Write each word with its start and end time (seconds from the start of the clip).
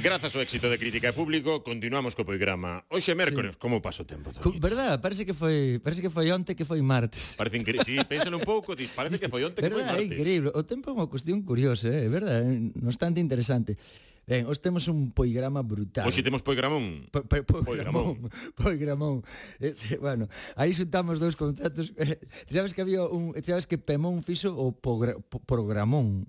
Grazas 0.00 0.32
ao 0.34 0.40
éxito 0.40 0.72
de 0.72 0.80
crítica 0.80 1.12
e 1.12 1.14
público, 1.14 1.60
continuamos 1.60 2.16
co 2.16 2.24
programa. 2.24 2.80
Hoxe 2.88 3.12
mércores, 3.12 3.52
sí. 3.52 3.60
como 3.60 3.84
paso 3.84 4.00
o 4.00 4.08
tempo? 4.08 4.32
Co, 4.40 4.48
verdad, 4.56 4.96
parece 4.96 5.28
que 5.28 5.36
foi, 5.36 5.76
parece 5.76 6.00
que 6.00 6.08
foi 6.08 6.32
onte 6.32 6.56
que 6.56 6.64
foi 6.64 6.80
martes. 6.80 7.36
Parece 7.36 7.60
increíble, 7.60 7.84
sí, 7.84 8.00
pénsalo 8.08 8.40
un 8.40 8.46
pouco, 8.48 8.72
dis, 8.72 8.88
parece 8.96 9.20
que 9.20 9.28
foi 9.28 9.44
onte 9.44 9.60
verdad, 9.60 9.76
que 9.76 9.84
foi 9.84 9.92
martes. 9.92 10.08
É 10.08 10.16
increíble, 10.16 10.48
o 10.56 10.64
tempo 10.64 10.88
é 10.88 10.92
unha 10.96 11.04
cuestión 11.04 11.44
curiosa, 11.44 11.92
eh, 11.92 12.00
é 12.00 12.08
eh? 12.08 12.08
verdad, 12.08 12.40
non 12.48 12.88
obstante 12.88 13.20
interesante. 13.20 13.76
Ben, 14.24 14.48
hoxe 14.48 14.64
temos 14.64 14.88
un 14.88 15.12
poigrama 15.12 15.60
brutal. 15.60 16.08
Hoxe 16.08 16.24
temos 16.24 16.40
poigramón. 16.40 17.04
Po, 17.12 17.20
po, 17.20 17.60
poigramón. 17.60 18.24
Poigramón. 18.56 19.20
Eh, 19.60 19.76
bueno, 20.00 20.32
aí 20.56 20.72
xuntamos 20.72 21.20
dous 21.20 21.36
conceptos. 21.36 21.92
Eh, 22.00 22.16
sabes 22.48 22.72
que 22.72 22.80
había 22.80 23.04
un, 23.04 23.36
sabes 23.44 23.68
que 23.68 23.76
Pemón 23.76 24.24
fixo 24.24 24.56
o 24.56 24.72
pogra, 24.72 25.20
po, 25.20 25.44
programón. 25.44 26.24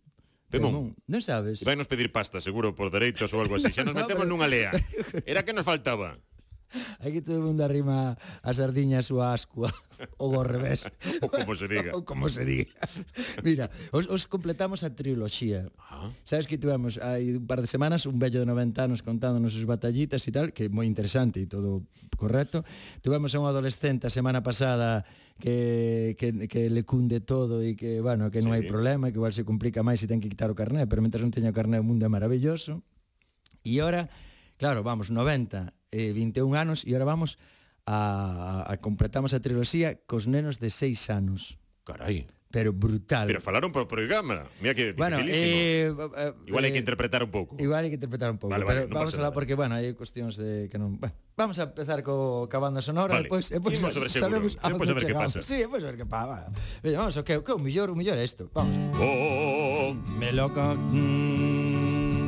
Pemón. 0.52 0.94
Non 1.08 1.22
sabes. 1.24 1.64
Vai 1.64 1.80
nos 1.80 1.88
pedir 1.88 2.12
pasta, 2.12 2.44
seguro, 2.44 2.76
por 2.76 2.92
dereitos 2.92 3.32
ou 3.32 3.40
algo 3.40 3.56
así. 3.56 3.72
Xa 3.72 3.88
nos 3.88 3.96
metemos 4.00 4.28
nunha 4.28 4.52
lea. 4.52 4.76
Era 5.32 5.48
que 5.48 5.55
nos 5.55 5.64
faltaba. 5.64 6.20
Aquí 7.05 7.21
todo 7.21 7.41
mundo 7.41 7.63
arrima 7.63 8.17
a 8.43 8.52
sardiña 8.53 8.99
a 8.99 9.05
súa 9.05 9.35
ascua 9.35 9.71
ou 10.21 10.35
ao 10.35 10.43
revés. 10.43 10.88
ou 11.21 11.30
como 11.30 11.53
se 11.55 11.67
diga. 11.67 11.91
ou 11.95 12.02
como 12.03 12.25
se 12.30 12.44
diga. 12.45 12.73
Mira, 13.44 13.70
os, 13.91 14.07
os 14.07 14.25
completamos 14.25 14.84
a 14.84 14.94
triloxía. 14.94 15.70
Ah. 15.77 16.09
Sabes 16.23 16.47
que 16.47 16.57
tivemos 16.57 16.97
hai 16.97 17.35
un 17.38 17.45
par 17.45 17.59
de 17.61 17.67
semanas 17.67 18.07
un 18.07 18.17
vello 18.17 18.41
de 18.41 18.47
90 18.47 18.80
anos 18.81 18.99
contándonos 19.03 19.53
os 19.53 19.66
batallitas 19.67 20.23
e 20.27 20.31
tal, 20.31 20.55
que 20.55 20.67
é 20.67 20.70
moi 20.71 20.88
interesante 20.88 21.44
e 21.44 21.47
todo 21.47 21.85
correcto. 22.16 22.63
Tivemos 23.03 23.33
a 23.35 23.39
un 23.44 23.47
adolescente 23.47 24.08
a 24.08 24.11
semana 24.13 24.41
pasada 24.41 25.03
que, 25.41 26.16
que, 26.17 26.47
que 26.47 26.69
le 26.69 26.83
cunde 26.83 27.19
todo 27.19 27.59
e 27.59 27.75
que, 27.75 27.99
bueno, 27.99 28.31
que 28.31 28.39
non 28.39 28.53
sí. 28.53 28.61
hai 28.61 28.63
problema, 28.69 29.09
que 29.09 29.19
igual 29.19 29.33
se 29.35 29.44
complica 29.44 29.83
máis 29.83 29.99
e 29.99 30.08
ten 30.08 30.22
que 30.22 30.30
quitar 30.30 30.47
o 30.47 30.55
carné, 30.55 30.88
pero 30.88 31.03
mentras 31.03 31.25
non 31.25 31.33
teña 31.33 31.52
o 31.52 31.58
carné 31.58 31.81
o 31.81 31.85
mundo 31.85 32.05
é 32.05 32.11
maravilloso. 32.11 32.85
E 33.66 33.77
ora, 33.81 34.09
claro, 34.58 34.81
vamos, 34.81 35.09
90, 35.09 35.73
eh, 35.91 36.12
21 36.16 36.56
anos 36.56 36.88
e 36.88 36.95
ahora 36.95 37.06
vamos 37.06 37.38
a, 37.86 38.66
a 38.67 38.73
completamos 38.80 39.36
a 39.36 39.39
triloxía 39.44 40.00
cos 40.08 40.25
nenos 40.28 40.58
de 40.58 40.72
6 40.72 41.11
anos. 41.11 41.59
Carai. 41.84 42.28
Pero 42.52 42.73
brutal. 42.73 43.28
Pero 43.28 43.39
falaron 43.39 43.72
por 43.72 43.88
programa. 43.88 44.44
Mira 44.59 44.75
que 44.75 44.92
bueno, 44.92 45.19
eh, 45.19 45.88
eh, 45.88 46.34
Igual 46.45 46.64
eh, 46.64 46.67
hai 46.67 46.72
que 46.75 46.81
interpretar 46.84 47.23
un 47.23 47.31
pouco. 47.31 47.56
Igual 47.56 47.88
hai 47.88 47.89
que 47.89 47.95
interpretar 47.95 48.28
un 48.28 48.36
pouco. 48.36 48.52
Vale, 48.52 48.67
vale, 48.67 48.84
pero 48.84 48.92
no 48.92 49.00
vamos 49.00 49.16
a 49.16 49.17
falar 49.23 49.31
porque, 49.31 49.56
bueno, 49.56 49.80
hai 49.80 49.95
cuestións 49.95 50.36
de 50.36 50.67
que 50.67 50.75
non... 50.75 51.00
Bueno, 51.00 51.16
vamos 51.39 51.56
a 51.64 51.72
empezar 51.72 52.03
co 52.03 52.52
ca 52.52 52.59
banda 52.59 52.84
sonora 52.84 53.16
vale. 53.16 53.31
depois, 53.31 53.47
e 53.56 53.56
depois 53.56 53.80
Imos 53.80 53.95
sobre 53.95 54.12
sabemos 54.12 54.59
a 54.59 54.67
depois 54.67 54.92
a 54.92 54.95
ver 55.00 55.08
que 55.08 55.16
pasa. 55.16 55.39
Sí, 55.39 55.64
depois 55.64 55.80
a 55.88 55.95
ver 55.95 55.97
que 56.03 56.08
pasa. 56.08 56.52
Vale. 56.84 56.92
Vamos, 56.92 57.16
o 57.16 57.23
que 57.23 57.39
o 57.39 57.59
mellor, 57.64 57.88
o 57.88 57.95
mellor 57.95 58.19
é 58.19 58.28
isto. 58.28 58.52
Vamos. 58.52 59.00
Oh, 59.00 59.95
me 60.19 60.36
loco. 60.36 60.59
Mm, 60.75 62.28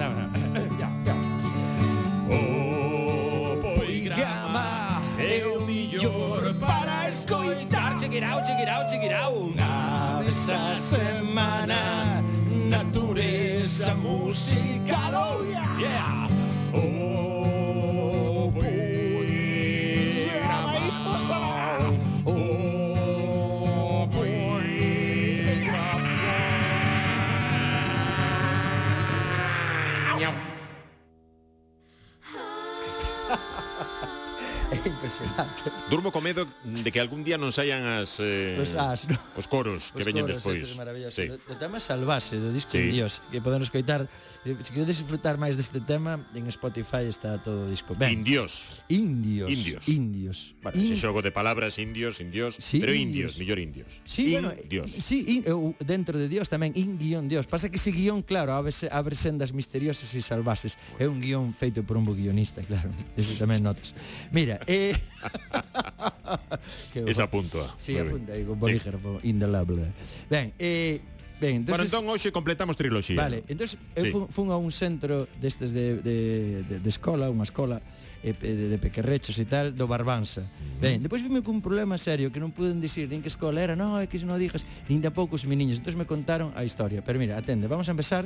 chequirau, 8.14 8.44
chequirau, 8.46 8.90
chequirau 8.90 9.34
Unha 9.50 10.22
vez 10.22 10.50
a 10.50 10.76
semana 10.78 12.22
Natureza 12.70 13.96
musical 13.96 15.14
Oh 15.14 15.42
yeah, 15.50 15.80
yeah. 15.80 16.28
Oh. 16.74 17.63
impresionante. 34.90 35.72
Durmo 35.90 36.12
con 36.12 36.24
medo 36.24 36.46
de 36.64 36.92
que 36.92 37.00
algún 37.00 37.24
día 37.24 37.38
non 37.40 37.52
saian 37.56 37.84
as 37.84 38.20
eh, 38.20 38.60
os, 38.60 38.76
as, 38.76 39.08
no? 39.08 39.16
os 39.36 39.48
coros 39.48 39.96
que 39.96 40.04
os 40.04 40.08
veñen 40.08 40.28
coros, 40.28 40.44
despois. 40.44 40.76
Sí. 41.16 41.32
O, 41.32 41.36
o 41.36 41.56
tema 41.56 41.80
Salvase, 41.80 42.40
do 42.40 42.52
disco 42.52 42.76
sí. 42.76 42.92
Dios, 42.92 43.24
que 43.32 43.40
podemos 43.40 43.72
escoitar, 43.72 44.08
eh, 44.44 44.56
se 44.60 44.72
queredes 44.72 45.00
disfrutar 45.00 45.40
máis 45.40 45.56
deste 45.56 45.80
tema, 45.80 46.20
en 46.36 46.46
Spotify 46.52 47.08
está 47.08 47.40
todo 47.40 47.66
o 47.66 47.70
disco. 47.70 47.96
Ben. 47.96 48.24
Indios. 48.24 48.84
Indios. 48.90 49.50
Indios. 49.52 49.84
Indios. 49.88 50.38
Bueno, 50.62 50.80
In... 50.80 50.86
ese 50.88 50.96
xogo 51.00 51.24
de 51.24 51.32
palabras 51.32 51.80
indios, 51.80 52.20
indios, 52.20 52.60
sí, 52.60 52.80
pero 52.80 52.92
indios, 52.94 53.36
indios. 53.36 53.40
mellor 53.40 53.60
indios. 53.60 53.92
Sí, 54.04 54.36
in, 54.36 54.44
bueno, 54.44 54.52
Dios. 54.68 54.92
Sí, 55.00 55.44
in, 55.44 55.76
dentro 55.80 56.20
de 56.20 56.28
Dios 56.28 56.50
tamén, 56.52 56.76
in 56.76 57.00
guión 57.00 57.28
Dios. 57.28 57.48
Pasa 57.48 57.72
que 57.72 57.78
ese 57.78 57.92
guión, 57.92 58.22
claro, 58.22 58.54
abre, 58.54 58.72
abre 58.92 59.16
sendas 59.16 59.52
misteriosas 59.56 60.12
e 60.16 60.22
salvases. 60.22 60.76
Bueno. 60.96 61.04
É 61.04 61.06
un 61.08 61.20
guión 61.24 61.46
feito 61.56 61.84
por 61.84 61.96
un 61.96 62.06
bo 62.06 62.14
guionista, 62.16 62.62
claro. 62.64 62.92
Eso 63.16 63.36
tamén 63.40 63.64
notas. 63.64 63.96
Mira, 64.32 64.60
Eh... 64.74 64.98
Esa 67.06 67.30
puntua. 67.30 67.70
Sí, 67.78 67.98
apunta 67.98 68.34
aí 68.34 68.44
con 68.44 68.58
bolígrafo 68.60 69.22
sí. 69.22 69.30
indelable. 69.30 69.94
Ben, 70.30 70.54
eh, 70.58 71.02
Ben, 71.44 71.58
entonces, 71.58 71.92
bueno, 71.92 72.08
entón 72.08 72.16
hoxe 72.16 72.32
completamos 72.32 72.78
triloxía. 72.78 73.20
Vale, 73.20 73.44
entón 73.52 73.68
eu 73.68 73.76
eh, 74.00 74.08
sí. 74.08 74.12
fun, 74.16 74.32
fun 74.32 74.48
a 74.54 74.58
un 74.58 74.72
centro 74.72 75.28
destes 75.44 75.76
de, 75.76 76.00
de, 76.00 76.64
de, 76.64 76.76
de 76.80 76.90
escola, 76.90 77.28
unha 77.28 77.44
escola 77.44 77.84
eh, 78.24 78.32
de, 78.32 78.72
de 78.72 78.78
pequerrechos 78.80 79.36
e 79.36 79.44
tal, 79.44 79.76
do 79.76 79.84
Barbanza. 79.84 80.40
Mm 80.40 80.48
-hmm. 80.48 80.80
Ben, 80.80 80.98
depois 81.04 81.20
vime 81.20 81.44
cun 81.44 81.60
problema 81.60 82.00
serio 82.00 82.32
que 82.32 82.40
non 82.40 82.56
puden 82.56 82.80
dicir 82.80 83.12
nin 83.12 83.20
que 83.20 83.28
escola 83.28 83.60
era, 83.60 83.76
no, 83.76 84.00
é 84.00 84.08
que 84.08 84.16
non 84.24 84.40
digas, 84.40 84.64
nin 84.88 85.04
de 85.04 85.12
pouco 85.12 85.36
os 85.36 85.44
meniños. 85.44 85.84
Entón 85.84 86.00
me 86.00 86.08
contaron 86.08 86.56
a 86.56 86.64
historia. 86.64 87.04
Pero 87.04 87.20
mira, 87.20 87.36
atende, 87.36 87.68
vamos 87.68 87.90
a 87.90 87.94
empezar 87.94 88.24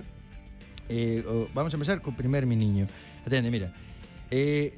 eh, 0.86 1.25
o, 1.25 1.50
vamos 1.57 1.74
a 1.74 1.78
empezar 1.81 1.97
co 2.06 2.13
primer 2.13 2.46
meniño. 2.46 2.86
Atende, 3.25 3.50
mira. 3.50 3.74
Eh, 4.30 4.78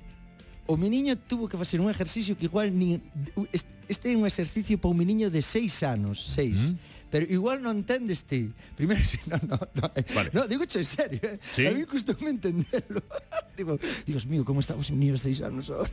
o 0.69 0.78
meniño 0.78 1.18
tuvo 1.18 1.50
que 1.50 1.57
facer 1.57 1.81
un 1.81 1.90
exercicio 1.90 2.38
que 2.38 2.46
igual 2.46 2.69
ni 2.69 3.02
este 3.90 4.13
é 4.13 4.16
un 4.16 4.30
exercicio 4.30 4.78
para 4.78 4.94
un 4.94 5.02
meniño 5.02 5.34
de 5.34 5.41
6 5.41 5.81
anos, 5.81 6.22
6. 6.38 6.78
Mm. 6.78 6.78
Pero 7.09 7.25
igual 7.25 7.57
non 7.57 7.81
entendes 7.81 8.22
ti. 8.22 8.53
Primeiro, 8.78 9.02
no, 9.34 9.41
no, 9.50 9.58
no, 9.58 9.85
eh, 9.97 10.06
vale. 10.13 10.29
no 10.29 10.46
digo 10.46 10.62
en 10.69 10.85
serio, 10.85 11.18
eh? 11.25 11.41
¿Sí? 11.58 11.66
a 11.66 11.74
mí 11.74 11.81
costoume 11.90 12.29
entenderlo. 12.29 13.02
digo, 13.58 13.81
Dios 14.06 14.29
mío, 14.29 14.46
como 14.46 14.62
estamos 14.62 14.94
un 14.94 15.02
niño 15.02 15.18
de 15.18 15.25
6 15.25 15.41
anos 15.41 15.74
ahora? 15.74 15.90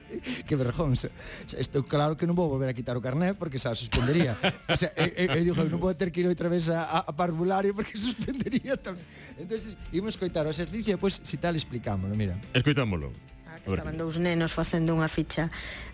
que 0.48 0.56
vergonza. 0.56 1.12
O 1.44 1.48
sea, 1.52 1.60
estou 1.60 1.84
claro 1.84 2.16
que 2.16 2.24
non 2.24 2.32
vou 2.32 2.48
volver 2.48 2.72
a 2.72 2.74
quitar 2.74 2.96
o 2.96 3.04
carné 3.04 3.36
porque 3.36 3.60
xa 3.60 3.76
suspendería. 3.76 4.40
o 4.64 4.76
sea, 4.80 4.88
e, 4.96 5.28
e, 5.28 5.36
e 5.36 5.38
digo, 5.44 5.60
non 5.68 5.76
vou 5.76 5.92
ter 5.92 6.08
que 6.08 6.24
ir 6.24 6.28
outra 6.32 6.48
vez 6.48 6.72
a, 6.72 7.04
a 7.04 7.12
parvulario 7.12 7.76
porque 7.76 8.00
suspendería 8.00 8.80
tamén. 8.80 9.04
Entonces, 9.36 9.76
imos 9.92 10.16
coitar 10.16 10.48
o 10.48 10.50
exercicio 10.50 10.88
e 10.88 10.96
depois, 10.96 11.20
pues, 11.20 11.28
si 11.28 11.36
tal, 11.36 11.60
explicámoslo, 11.60 12.16
mira. 12.16 12.40
Escoitámoslo. 12.56 13.33
Estaban 13.64 13.96
dous 13.96 14.20
nenos 14.20 14.52
facendo 14.52 14.92
unha 14.92 15.08
ficha 15.08 15.48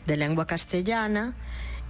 de 0.06 0.18
lengua 0.18 0.46
castellana 0.46 1.38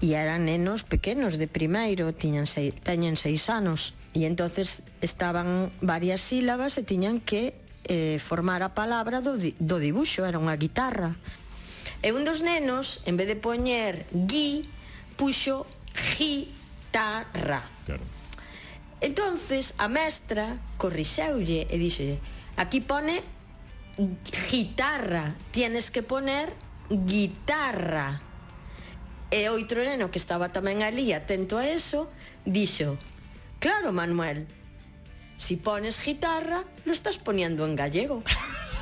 e 0.00 0.16
eran 0.16 0.48
nenos 0.48 0.84
pequenos 0.84 1.36
de 1.36 1.48
primeiro, 1.48 2.12
tiñan 2.16 2.48
seis, 2.48 2.72
teñen 2.84 3.16
seis 3.16 3.48
anos 3.48 3.92
e 4.16 4.24
entonces 4.24 4.84
estaban 5.00 5.72
varias 5.80 6.20
sílabas 6.20 6.76
e 6.76 6.82
tiñan 6.84 7.20
que 7.20 7.56
eh, 7.88 8.20
formar 8.20 8.62
a 8.62 8.76
palabra 8.76 9.20
do, 9.20 9.36
do 9.36 9.76
dibuxo, 9.80 10.24
era 10.28 10.36
unha 10.36 10.56
guitarra. 10.56 11.16
E 12.00 12.12
un 12.16 12.24
dos 12.24 12.40
nenos, 12.40 13.04
en 13.04 13.16
vez 13.16 13.28
de 13.28 13.36
poñer 13.36 14.08
gui, 14.12 14.68
puxo 15.16 15.68
gitarra. 16.16 17.68
Claro. 17.84 18.04
Entonces, 19.00 19.72
a 19.80 19.88
mestra 19.88 20.60
corrixeulle 20.76 21.64
e 21.68 21.76
dixe, 21.80 22.20
aquí 22.56 22.84
pone 22.84 23.24
guitarra, 24.50 25.34
tienes 25.50 25.90
que 25.90 26.02
poner 26.02 26.52
guitarra. 26.88 28.22
E 29.30 29.46
outro 29.46 29.86
neno 29.86 30.10
que 30.10 30.18
estaba 30.18 30.50
tamén 30.50 30.82
ali 30.82 31.14
atento 31.14 31.54
a 31.54 31.64
eso, 31.64 32.10
dixo, 32.42 32.98
claro 33.62 33.94
Manuel, 33.94 34.50
si 35.38 35.54
pones 35.54 36.02
guitarra, 36.02 36.66
lo 36.82 36.90
estás 36.90 37.22
poniendo 37.22 37.62
en 37.62 37.78
gallego. 37.78 38.26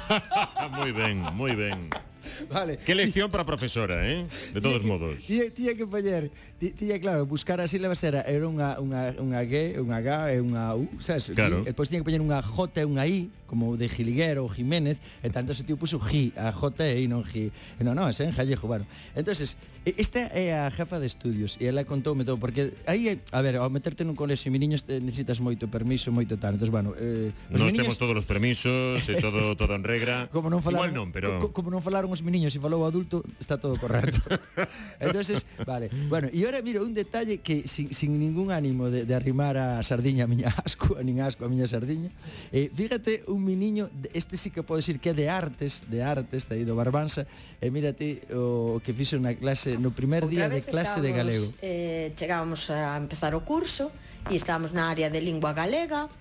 moi 0.78 0.90
ben, 0.96 1.20
moi 1.36 1.52
ben. 1.52 1.92
Vale. 2.50 2.78
Que 2.78 2.94
lección 2.94 3.30
para 3.30 3.42
a 3.42 3.46
profesora, 3.46 4.06
eh? 4.08 4.26
De 4.54 4.60
todos 4.60 4.80
tía, 4.80 4.88
modos. 4.88 5.18
Tía, 5.24 5.50
tía 5.50 5.72
que 5.76 5.86
poñer, 5.86 6.30
tía, 6.58 6.72
tía, 6.74 7.00
claro, 7.00 7.26
buscar 7.26 7.60
así 7.60 7.78
la 7.78 7.92
era 8.02 8.22
era 8.22 8.46
unha 8.46 8.78
unha 8.78 9.16
unha 9.18 9.40
G, 9.42 9.80
unha 9.80 9.98
G, 10.00 10.08
e 10.34 10.38
unha 10.38 10.76
U, 10.76 10.86
sabes? 11.00 11.32
Claro. 11.34 11.64
E 11.66 11.72
depois 11.72 11.88
tiña 11.90 12.04
que 12.04 12.08
poñer 12.08 12.22
unha 12.22 12.40
J 12.42 12.82
e 12.82 12.86
unha 12.86 13.04
I, 13.08 13.30
como 13.48 13.76
de 13.76 13.88
Giliguero, 13.88 14.46
Jiménez, 14.46 15.00
e 15.24 15.32
tanto 15.32 15.56
ese 15.56 15.64
tío 15.64 15.80
puso 15.80 15.98
G, 15.98 16.36
a 16.36 16.52
J 16.52 16.84
e 16.84 17.02
I 17.02 17.06
non 17.08 17.24
G. 17.24 17.48
E 17.50 17.82
non, 17.82 17.96
non, 17.96 18.12
é 18.12 18.14
en 18.14 18.36
Gallego, 18.36 18.68
bueno. 18.68 18.84
Entonces, 19.16 19.56
esta 19.84 20.28
é 20.36 20.52
a 20.52 20.70
jefa 20.70 21.00
de 21.00 21.08
estudios 21.08 21.56
e 21.56 21.64
ela 21.64 21.88
contoume 21.88 22.28
todo 22.28 22.36
porque 22.36 22.76
aí, 22.84 23.16
a 23.32 23.40
ver, 23.40 23.56
ao 23.56 23.72
meterte 23.72 24.04
nun 24.04 24.18
colexio 24.18 24.52
miriños 24.52 24.84
necesitas 24.84 25.40
moito 25.40 25.66
permiso, 25.72 26.12
moito 26.12 26.36
tal. 26.36 26.60
Entonces, 26.60 26.74
bueno, 26.74 26.92
eh, 27.00 27.32
Nos 27.48 27.64
meniños... 27.64 27.88
temos 27.88 27.96
todos 27.96 28.16
os 28.20 28.26
permisos 28.28 29.00
e 29.08 29.16
todo 29.16 29.40
todo 29.60 29.72
en 29.72 29.82
regra. 29.82 30.28
Como 30.28 30.52
non 30.52 30.60
falaron, 30.60 30.92
Igual 30.92 30.92
non, 30.92 31.08
pero... 31.08 31.40
como 31.54 31.72
non 31.72 31.80
falaron 31.80 32.12
os 32.12 32.20
mi 32.28 32.36
niño, 32.36 32.52
se 32.52 32.60
falou 32.60 32.84
adulto, 32.84 33.24
está 33.40 33.56
todo 33.56 33.80
correcto. 33.80 34.20
entonces 35.00 35.48
vale. 35.64 35.88
Bueno, 36.12 36.28
e 36.28 36.44
ahora 36.44 36.60
miro 36.60 36.84
un 36.84 36.92
detalle 36.92 37.40
que 37.40 37.64
sin, 37.64 37.96
sin 37.96 38.20
ningún 38.20 38.52
ánimo 38.52 38.92
de, 38.92 39.08
de 39.08 39.14
arrimar 39.16 39.56
a 39.56 39.80
sardiña 39.80 40.24
a 40.24 40.28
miña 40.28 40.52
asco, 40.64 41.00
nin 41.00 41.24
asco 41.24 41.44
a 41.44 41.48
miña 41.48 41.64
sardiña. 41.64 42.12
Eh, 42.52 42.68
fíjate 42.68 43.24
un 43.32 43.40
miniño, 43.48 43.88
este 44.12 44.36
sí 44.36 44.52
que 44.52 44.60
pode 44.60 44.84
decir 44.84 45.00
que 45.00 45.10
é 45.10 45.14
de 45.16 45.32
artes, 45.32 45.88
de 45.88 46.04
artes, 46.04 46.44
de 46.44 46.60
aí 46.60 46.64
do 46.68 46.76
Barbanza, 46.76 47.24
e 47.56 47.66
eh, 47.66 47.70
mírate 47.72 48.28
o 48.36 48.84
que 48.84 48.92
fixe 48.92 49.16
na 49.16 49.32
clase, 49.32 49.80
no 49.80 49.96
primer 49.96 50.28
día 50.28 50.52
de 50.52 50.60
clase 50.60 51.00
de 51.00 51.16
galego. 51.16 51.48
Eh, 51.64 52.12
chegábamos 52.12 52.68
a 52.68 52.92
empezar 53.00 53.32
o 53.32 53.40
curso 53.40 53.88
e 54.28 54.36
estábamos 54.36 54.76
na 54.76 54.92
área 54.92 55.08
de 55.08 55.24
lingua 55.24 55.56
galega, 55.56 56.12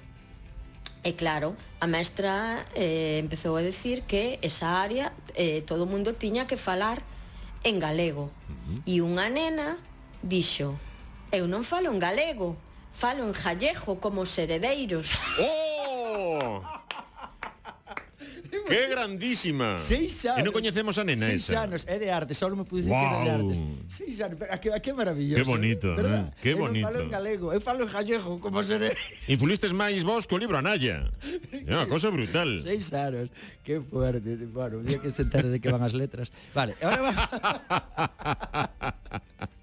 E 1.03 1.13
claro, 1.13 1.55
a 1.79 1.87
mestra 1.87 2.65
eh, 2.75 3.19
empezou 3.21 3.55
a 3.55 3.61
decir 3.61 4.03
que 4.03 4.39
esa 4.41 4.81
área 4.81 5.13
eh, 5.35 5.61
todo 5.65 5.83
o 5.83 5.89
mundo 5.89 6.13
tiña 6.13 6.47
que 6.47 6.57
falar 6.57 7.03
en 7.63 7.79
galego. 7.79 8.31
Uh 8.49 8.53
-huh. 8.53 8.77
E 8.85 8.93
unha 9.01 9.29
nena 9.29 9.77
dixo, 10.23 10.75
eu 11.31 11.45
non 11.47 11.63
falo 11.63 11.93
en 11.93 11.99
galego, 11.99 12.57
falo 12.91 13.23
en 13.23 13.33
jallejo 13.33 14.01
como 14.01 14.25
os 14.25 14.33
heredeiros. 14.37 15.07
Oh! 15.39 16.86
Qué 18.65 18.87
grandísima. 18.89 19.77
Seis 19.77 20.25
anos. 20.25 20.39
E 20.39 20.43
non 20.47 20.55
coñecemos 20.55 20.97
a 20.97 21.03
nena 21.03 21.27
Seis 21.27 21.51
esa. 21.51 21.67
anos, 21.67 21.85
é 21.85 21.99
de 21.99 22.09
arte, 22.09 22.33
só 22.33 22.49
me 22.49 22.65
pude 22.65 22.89
wow. 22.89 22.97
que 22.97 23.17
de 23.21 23.29
artes. 23.29 23.57
Seis 23.91 24.15
anos, 24.23 24.41
a 24.41 24.57
que, 24.57 24.73
a 24.73 24.79
que 24.79 24.91
maravilloso. 24.95 25.37
Qué 25.37 25.45
¿eh? 25.45 25.53
bonito, 25.53 25.87
eh? 25.93 26.31
Qué 26.41 26.53
bonito. 26.55 26.87
Eu 26.87 26.93
falo 26.93 27.03
en 27.03 27.09
galego, 27.09 27.47
eu 27.53 27.61
falo 27.61 27.81
en 27.83 27.91
gallego, 27.91 28.39
como 28.39 28.63
seré. 28.63 28.95
Influístes 29.27 29.71
máis 29.75 30.01
vos 30.01 30.25
co 30.25 30.39
libro 30.39 30.57
Anaya. 30.57 31.11
É 31.51 31.73
unha 31.75 31.85
cosa 31.85 32.09
brutal. 32.09 32.47
Seis 32.63 32.89
anos, 32.95 33.29
que 33.61 33.83
fuerte. 33.83 34.35
Bueno, 34.49 34.79
un 34.79 34.85
día 34.87 34.97
que 34.97 35.11
se 35.11 35.27
entere 35.27 35.51
de 35.51 35.59
que 35.59 35.69
van 35.69 35.83
as 35.83 35.93
letras. 35.93 36.31
Vale, 36.55 36.73
ahora 36.81 37.01
va... 37.05 37.13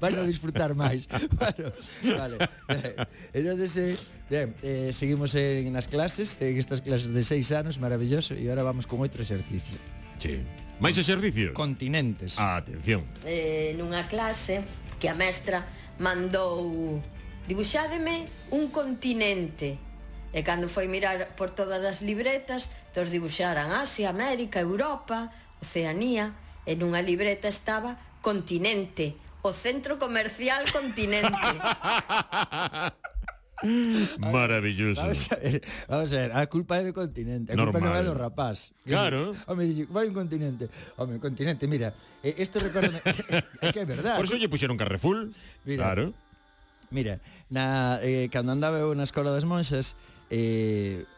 van 0.00 0.18
a 0.18 0.24
disfrutar 0.24 0.74
máis. 0.74 1.06
bueno, 1.40 1.72
vale. 2.02 2.36
Eh, 2.68 2.94
entonces, 3.32 3.76
eh, 3.76 3.96
ben, 4.30 4.54
eh, 4.62 4.90
seguimos 4.92 5.34
en 5.34 5.72
nas 5.72 5.88
clases, 5.88 6.38
en 6.40 6.58
estas 6.58 6.80
clases 6.80 7.12
de 7.12 7.22
seis 7.24 7.52
anos, 7.52 7.78
maravilloso, 7.78 8.34
e 8.34 8.46
agora 8.46 8.62
vamos 8.62 8.86
con 8.86 9.00
outro 9.00 9.22
exercicio. 9.22 9.78
Sí. 10.18 10.42
Máis 10.78 10.96
exercicios? 11.00 11.56
Continentes. 11.56 12.36
Ah, 12.36 12.60
atención. 12.60 13.04
Eh, 13.24 13.72
nunha 13.76 14.06
clase 14.08 14.64
que 15.00 15.08
a 15.08 15.16
mestra 15.16 15.64
mandou 16.00 17.00
dibuxádeme 17.48 18.28
un 18.52 18.68
continente 18.68 19.86
E 20.36 20.44
cando 20.44 20.68
foi 20.68 20.84
mirar 20.84 21.32
por 21.32 21.56
todas 21.56 21.80
as 21.80 22.04
libretas, 22.04 22.68
tos 22.92 23.08
dibuxaran 23.08 23.72
Asia, 23.72 24.12
América, 24.12 24.60
Europa, 24.60 25.32
Oceanía, 25.64 26.36
e 26.68 26.76
nunha 26.76 27.00
libreta 27.00 27.48
estaba 27.48 27.96
continente 28.20 29.16
o 29.46 29.52
Centro 29.52 29.96
Comercial 29.96 30.64
Continente. 30.72 31.30
Maravilloso. 34.20 35.00
Vamos 35.00 35.32
a, 35.32 35.36
ver, 35.36 35.62
vamos 35.88 36.12
a 36.12 36.16
ver, 36.16 36.30
a 36.36 36.46
culpa 36.46 36.76
é 36.76 36.84
do 36.84 36.92
continente, 36.92 37.52
a 37.52 37.56
culpa 37.56 37.80
Normal. 37.80 37.82
que 37.82 37.88
vai 37.88 38.04
do 38.04 38.12
rapaz. 38.12 38.72
Claro. 38.84 39.34
Home, 39.46 39.64
dixo, 39.64 39.88
vai 39.88 40.08
un 40.08 40.14
continente. 40.14 40.68
Home, 40.98 41.18
continente, 41.18 41.64
mira, 41.66 41.94
eh, 42.22 42.34
isto 42.36 42.58
recorda 42.60 43.00
é 43.62 43.72
que 43.72 43.80
é 43.80 43.86
verdade. 43.88 44.20
Por 44.20 44.28
eso 44.28 44.36
lle 44.36 44.52
puxeron 44.52 44.76
Carrefour. 44.76 45.32
Mira, 45.64 45.82
claro. 45.82 46.12
Mira, 46.92 47.18
na, 47.48 47.98
eh, 48.04 48.28
cando 48.28 48.52
andaba 48.52 48.76
eu 48.76 48.92
na 48.92 49.08
Escola 49.08 49.32
das 49.32 49.48
Monxas, 49.48 49.96
eh, 50.28 51.08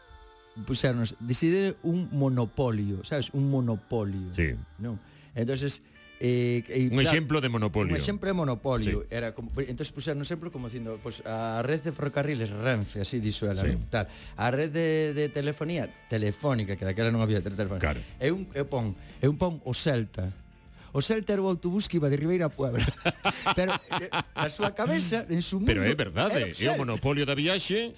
puxernos, 0.62 1.18
decide 1.18 1.74
un 1.82 2.06
monopolio, 2.14 3.02
sabes, 3.02 3.34
un 3.34 3.50
monopolio. 3.50 4.30
Sí. 4.38 4.54
Non? 4.78 5.02
Entonces, 5.34 5.82
Eh, 6.20 6.64
e, 6.66 6.90
un 6.90 6.98
exemplo 6.98 7.40
de 7.40 7.48
monopolio. 7.48 7.94
Un 7.94 7.96
exemplo 7.96 8.26
de 8.26 8.34
monopolio. 8.34 9.02
Sí. 9.02 9.06
Era 9.10 9.34
como, 9.34 9.50
entonces 9.60 9.92
puseron 9.92 10.18
un 10.18 10.22
exemplo 10.22 10.50
como 10.50 10.66
dicindo, 10.66 10.98
pues, 11.02 11.22
a 11.24 11.62
red 11.62 11.80
de 11.82 11.92
ferrocarriles 11.92 12.50
Renfe, 12.50 13.02
así 13.02 13.20
dixo 13.20 13.46
ela, 13.46 13.62
sí. 13.62 13.78
tal. 13.90 14.08
A 14.36 14.50
red 14.50 14.70
de, 14.70 15.14
de 15.14 15.28
telefonía 15.28 15.86
telefónica, 16.10 16.74
que 16.74 16.82
daquela 16.82 17.14
non 17.14 17.22
había 17.22 17.38
telefónica. 17.38 17.78
Claro. 17.78 18.00
É 18.18 18.34
un 18.34 18.50
é 18.50 18.66
pon, 18.66 18.98
é 19.22 19.30
un 19.30 19.38
pon 19.38 19.62
o 19.62 19.72
Celta. 19.74 20.34
O 20.90 21.04
Celta 21.04 21.36
era 21.36 21.42
o 21.44 21.46
autobús 21.46 21.86
que 21.86 22.02
iba 22.02 22.10
de 22.10 22.18
Ribeira 22.18 22.48
a 22.48 22.52
Puebla. 22.52 22.82
Pero 23.58 23.78
na 24.34 24.50
súa 24.50 24.74
cabeza, 24.74 25.22
en 25.30 25.44
su 25.44 25.62
mundo... 25.62 25.70
Pero 25.70 25.86
é 25.86 25.94
verdade, 25.94 26.50
é 26.50 26.68
o 26.72 26.80
monopolio 26.80 27.22
da 27.22 27.38
viaxe 27.38 27.94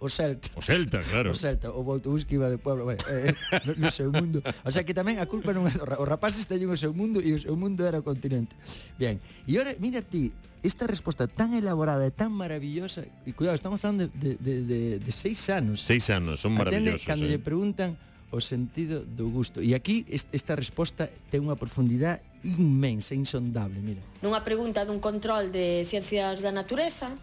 o 0.00 0.08
Celta. 0.08 0.48
O 0.56 0.62
Celta, 0.62 1.00
claro. 1.00 1.32
O 1.32 1.36
Celta, 1.36 1.72
o 1.72 1.80
autobús 1.88 2.28
que 2.28 2.36
iba 2.36 2.52
de 2.52 2.60
pueblo, 2.60 2.84
bueno, 2.84 3.00
eh, 3.08 3.32
no, 3.64 3.72
no 3.76 3.88
seu 3.90 4.12
mundo. 4.12 4.44
O 4.64 4.70
sea 4.70 4.84
que 4.84 4.92
tamén 4.92 5.16
a 5.16 5.26
culpa 5.26 5.56
non 5.56 5.64
é 5.64 5.72
do 5.72 5.84
os 5.84 6.08
rapaces 6.08 6.44
teñen 6.44 6.68
o 6.68 6.76
seu 6.76 6.92
mundo 6.92 7.24
e 7.24 7.32
o 7.32 7.40
seu 7.40 7.56
mundo 7.56 7.84
era 7.84 8.00
o 8.00 8.04
continente. 8.04 8.52
Bien, 9.00 9.16
e 9.48 9.56
ora, 9.56 9.72
mira 9.80 10.04
ti, 10.04 10.32
esta 10.60 10.84
resposta 10.84 11.24
tan 11.24 11.56
elaborada 11.56 12.04
e 12.04 12.12
tan 12.12 12.28
maravillosa, 12.28 13.08
e 13.24 13.32
cuidado, 13.32 13.56
estamos 13.56 13.80
falando 13.80 14.12
de, 14.12 14.36
de, 14.36 14.54
de, 14.68 14.80
de 15.00 15.12
seis 15.12 15.40
anos. 15.48 15.80
Seis 15.80 16.12
anos, 16.12 16.44
son 16.44 16.52
maravillosos. 16.52 17.00
Atende, 17.00 17.08
cando 17.08 17.24
eh? 17.24 17.32
lle 17.32 17.40
preguntan 17.40 17.96
o 18.30 18.38
sentido 18.38 19.02
do 19.02 19.32
gusto. 19.32 19.58
E 19.58 19.74
aquí 19.74 20.06
esta 20.12 20.54
resposta 20.54 21.10
ten 21.32 21.42
unha 21.42 21.58
profundidade 21.58 22.22
inmensa, 22.44 23.16
insondable, 23.16 23.80
mira. 23.82 24.04
Nunha 24.22 24.44
pregunta 24.44 24.86
dun 24.86 25.02
control 25.02 25.50
de 25.50 25.82
ciencias 25.88 26.44
da 26.44 26.54
natureza, 26.54 27.16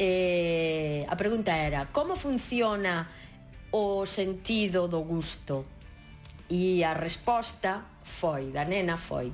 eh, 0.00 1.04
a 1.04 1.14
pregunta 1.14 1.52
era 1.52 1.92
como 1.92 2.16
funciona 2.16 3.12
o 3.68 4.08
sentido 4.08 4.88
do 4.88 5.04
gusto? 5.04 5.68
E 6.48 6.82
a 6.82 6.96
resposta 6.96 7.84
foi 8.02 8.48
da 8.48 8.64
nena 8.64 8.96
foi 8.96 9.28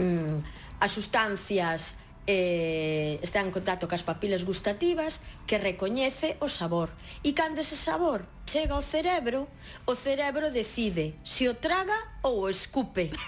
mm, 0.00 0.40
as 0.80 0.90
sustancias 0.90 2.00
eh, 2.26 3.20
están 3.20 3.46
en 3.46 3.52
contacto 3.52 3.84
cas 3.84 4.00
papilas 4.00 4.48
gustativas 4.48 5.20
que 5.44 5.60
recoñece 5.60 6.40
o 6.40 6.48
sabor. 6.48 6.88
E 7.20 7.36
cando 7.36 7.60
ese 7.60 7.76
sabor 7.76 8.24
chega 8.48 8.72
ao 8.72 8.80
cerebro 8.80 9.44
o 9.84 9.92
cerebro 9.92 10.48
decide 10.48 11.20
se 11.20 11.52
o 11.52 11.60
traga 11.60 12.16
ou 12.24 12.48
o 12.48 12.50
escupe 12.50 13.12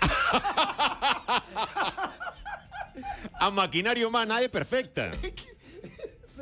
a 3.36 3.50
maquinaria 3.52 4.08
humana 4.08 4.40
é 4.40 4.48
perfecta. 4.48 5.12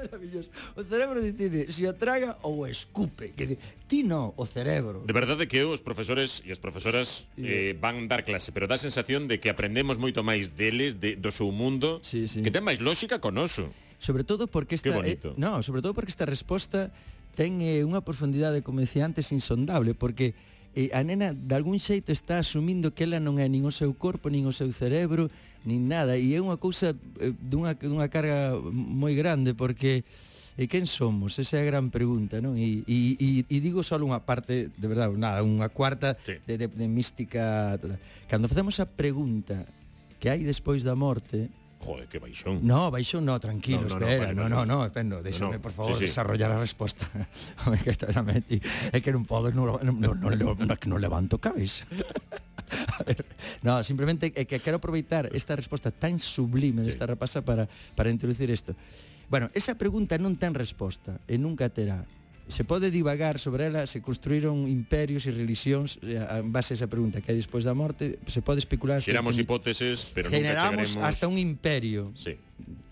maravilloso. 0.01 0.49
O 0.77 0.83
cerebro 0.83 1.21
decide 1.21 1.69
se 1.69 1.85
o 1.85 1.93
traga 1.93 2.37
ou 2.43 2.65
o 2.65 2.67
escupe. 2.67 3.37
Que 3.37 3.55
de, 3.55 3.57
ti 3.85 4.03
no, 4.03 4.33
o 4.37 4.45
cerebro. 4.49 5.05
De 5.05 5.13
verdade 5.13 5.45
que 5.45 5.61
os 5.63 5.85
profesores 5.85 6.41
e 6.45 6.51
as 6.51 6.59
profesoras 6.59 7.29
sí. 7.37 7.45
eh, 7.45 7.73
van 7.77 8.09
dar 8.09 8.25
clase, 8.25 8.51
pero 8.51 8.65
dá 8.65 8.81
sensación 8.81 9.29
de 9.29 9.37
que 9.37 9.53
aprendemos 9.53 10.01
moito 10.01 10.25
máis 10.25 10.57
deles, 10.57 10.97
de, 10.97 11.21
do 11.21 11.29
seu 11.29 11.53
mundo, 11.53 12.01
sí, 12.01 12.25
sí. 12.25 12.41
que 12.41 12.49
ten 12.49 12.65
máis 12.65 12.81
lógica 12.81 13.21
con 13.21 13.37
oso. 13.37 13.69
Sobre 14.01 14.25
todo 14.25 14.49
porque 14.49 14.75
esta... 14.75 14.97
Eh, 15.05 15.21
no, 15.37 15.61
sobre 15.61 15.85
todo 15.85 15.93
porque 15.93 16.09
esta 16.09 16.25
resposta 16.25 16.89
ten 17.37 17.61
eh, 17.61 17.85
unha 17.85 18.01
profundidade, 18.01 18.65
como 18.65 18.81
decía 18.81 19.05
antes, 19.05 19.29
insondable, 19.31 19.93
porque 19.93 20.33
e 20.75 20.95
a 20.95 21.03
nena 21.03 21.35
de 21.35 21.55
algún 21.55 21.83
xeito 21.83 22.15
está 22.15 22.39
asumindo 22.39 22.95
que 22.95 23.03
ela 23.03 23.19
non 23.19 23.43
é 23.43 23.47
nin 23.51 23.67
o 23.67 23.75
seu 23.75 23.91
corpo, 23.95 24.31
nin 24.31 24.47
o 24.47 24.55
seu 24.55 24.71
cerebro, 24.71 25.27
nin 25.67 25.91
nada, 25.91 26.15
e 26.15 26.33
é 26.33 26.39
unha 26.39 26.57
cousa 26.57 26.95
eh, 27.19 27.35
dunha, 27.37 27.75
dunha 27.75 28.07
carga 28.07 28.55
moi 28.63 29.19
grande, 29.19 29.53
porque 29.53 30.07
e 30.61 30.69
quen 30.69 30.85
somos? 30.85 31.41
Esa 31.41 31.57
é 31.57 31.65
a 31.65 31.69
gran 31.69 31.89
pregunta, 31.89 32.43
non? 32.43 32.53
E, 32.59 32.85
e, 32.85 33.17
e, 33.17 33.29
e 33.49 33.57
digo 33.65 33.81
só 33.81 33.97
unha 33.97 34.21
parte, 34.23 34.69
de 34.69 34.87
verdade, 34.87 35.17
nada, 35.17 35.41
unha 35.41 35.73
cuarta 35.73 36.21
sí. 36.21 36.37
de, 36.45 36.55
de, 36.61 36.67
de 36.69 36.87
mística. 36.91 37.75
Toda. 37.81 37.97
Cando 38.29 38.45
facemos 38.45 38.77
a 38.77 38.85
pregunta 38.85 39.65
que 40.21 40.29
hai 40.29 40.45
despois 40.45 40.85
da 40.85 40.93
morte, 40.93 41.49
Joder, 41.81 42.09
que 42.09 42.21
baixón. 42.21 42.61
No, 42.61 42.93
baixón 42.93 43.25
no, 43.25 43.41
tranquilo, 43.41 43.89
no, 43.89 43.97
no, 43.97 44.07
espera, 44.07 44.37
no, 44.37 44.53
no, 44.53 44.69
no, 44.69 44.85
espera, 44.85 45.05
no, 45.09 45.25
déxame, 45.25 45.57
por 45.59 45.73
favor, 45.73 45.97
sí, 45.97 46.05
sí. 46.05 46.13
desarrollar 46.13 46.53
a 46.53 46.61
resposta. 46.61 47.09
que 47.85 47.97
totalmente, 47.97 48.61
é 48.93 49.01
que 49.01 49.09
non 49.09 49.25
podo, 49.25 49.49
non, 49.49 49.81
non, 49.81 49.97
non, 49.97 50.21
non 50.21 50.99
levanto 51.01 51.41
cabeza. 51.41 51.89
A 53.01 53.03
ver, 53.03 53.25
no, 53.65 53.83
simplemente 53.83 54.31
é 54.37 54.45
que 54.45 54.61
quero 54.61 54.79
aproveitar 54.79 55.33
esta 55.33 55.57
resposta 55.57 55.91
tan 55.91 56.21
sublime 56.21 56.85
desta 56.85 57.09
sí. 57.09 57.17
rapasa 57.17 57.41
para, 57.43 57.67
para 57.97 58.13
introducir 58.13 58.53
isto. 58.53 58.77
Bueno, 59.33 59.49
esa 59.57 59.75
pregunta 59.75 60.21
non 60.21 60.37
ten 60.37 60.53
resposta 60.53 61.17
e 61.27 61.35
eh, 61.35 61.39
nunca 61.41 61.73
terá 61.73 62.05
se 62.51 62.63
pode 62.67 62.91
divagar 62.91 63.39
sobre 63.39 63.67
ela, 63.67 63.87
se 63.87 64.03
construíron 64.03 64.69
imperios 64.69 65.25
e 65.25 65.33
religións 65.33 65.97
eh, 66.03 66.19
en 66.19 66.51
base 66.53 66.75
a 66.75 66.77
esa 66.77 66.89
pregunta 66.91 67.23
que 67.23 67.33
hai 67.33 67.39
despois 67.39 67.65
da 67.65 67.73
morte, 67.73 68.19
se 68.27 68.43
pode 68.43 68.59
especular... 68.61 69.01
Xeramos 69.01 69.39
que, 69.39 69.47
hipóteses, 69.47 70.11
pero 70.13 70.29
generamos 70.29 70.93
nunca 70.93 71.01
chegaremos... 71.01 71.09
hasta 71.09 71.25
un 71.31 71.39
imperio. 71.39 72.13
Sí 72.19 72.35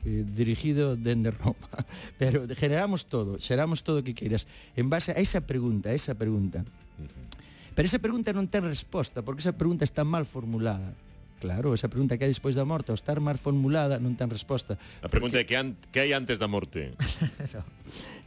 eh, 0.08 0.24
dirigido 0.24 0.96
dende 0.96 1.30
Roma. 1.30 1.68
Pero 2.18 2.46
generamos 2.56 3.06
todo, 3.06 3.36
xeramos 3.38 3.84
todo 3.84 4.00
o 4.00 4.04
que 4.06 4.16
queiras 4.16 4.48
en 4.72 4.88
base 4.88 5.12
a 5.12 5.20
esa 5.20 5.44
pregunta, 5.44 5.90
a 5.90 5.94
esa 5.94 6.16
pregunta. 6.16 6.64
Uh 6.96 7.04
-huh. 7.04 7.28
Pero 7.74 7.86
esa 7.86 8.00
pregunta 8.00 8.32
non 8.32 8.48
ten 8.48 8.64
resposta, 8.64 9.22
porque 9.22 9.44
esa 9.44 9.54
pregunta 9.54 9.84
está 9.84 10.02
mal 10.02 10.24
formulada. 10.24 10.96
Claro, 11.38 11.70
esa 11.70 11.86
pregunta 11.86 12.18
que 12.18 12.26
hai 12.26 12.32
despois 12.34 12.58
da 12.58 12.66
morte, 12.66 12.90
ao 12.90 12.98
estar 12.98 13.22
mal 13.22 13.38
formulada, 13.38 14.02
non 14.02 14.18
ten 14.18 14.26
resposta. 14.26 14.74
A 15.00 15.06
pregunta 15.06 15.38
porque... 15.38 15.54
é 15.54 15.54
que, 15.54 15.56
an 15.56 15.78
que 15.94 15.98
hai 16.02 16.10
antes 16.10 16.42
da 16.42 16.50
morte. 16.50 16.92
no. 17.54 17.62